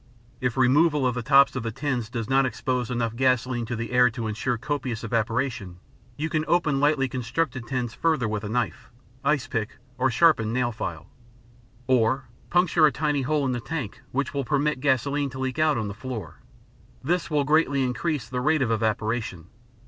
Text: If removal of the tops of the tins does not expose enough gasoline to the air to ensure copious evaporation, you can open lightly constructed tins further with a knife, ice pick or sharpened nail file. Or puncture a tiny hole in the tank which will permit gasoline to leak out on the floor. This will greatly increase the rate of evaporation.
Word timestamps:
If 0.39 0.57
removal 0.57 1.05
of 1.05 1.13
the 1.13 1.21
tops 1.21 1.55
of 1.55 1.61
the 1.61 1.71
tins 1.71 2.09
does 2.09 2.27
not 2.27 2.43
expose 2.47 2.89
enough 2.89 3.15
gasoline 3.15 3.67
to 3.67 3.75
the 3.75 3.91
air 3.91 4.09
to 4.09 4.25
ensure 4.25 4.57
copious 4.57 5.03
evaporation, 5.03 5.77
you 6.17 6.27
can 6.27 6.43
open 6.47 6.79
lightly 6.79 7.07
constructed 7.07 7.67
tins 7.67 7.93
further 7.93 8.27
with 8.27 8.43
a 8.43 8.49
knife, 8.49 8.89
ice 9.23 9.45
pick 9.45 9.77
or 9.99 10.09
sharpened 10.09 10.53
nail 10.53 10.71
file. 10.71 11.05
Or 11.85 12.29
puncture 12.49 12.87
a 12.87 12.91
tiny 12.91 13.21
hole 13.21 13.45
in 13.45 13.51
the 13.51 13.61
tank 13.61 14.01
which 14.11 14.33
will 14.33 14.43
permit 14.43 14.79
gasoline 14.79 15.29
to 15.29 15.39
leak 15.39 15.59
out 15.59 15.77
on 15.77 15.87
the 15.87 15.93
floor. 15.93 16.37
This 17.03 17.29
will 17.29 17.43
greatly 17.43 17.83
increase 17.83 18.27
the 18.27 18.41
rate 18.41 18.63
of 18.63 18.71
evaporation. 18.71 19.49